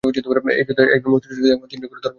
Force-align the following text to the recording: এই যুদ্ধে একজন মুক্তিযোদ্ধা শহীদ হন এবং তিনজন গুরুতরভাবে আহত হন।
এই 0.09 0.13
যুদ্ধে 0.15 0.83
একজন 0.95 1.09
মুক্তিযোদ্ধা 1.13 1.37
শহীদ 1.37 1.45
হন 1.45 1.55
এবং 1.55 1.65
তিনজন 1.71 1.87
গুরুতরভাবে 1.89 1.99
আহত 2.01 2.03
হন। 2.05 2.09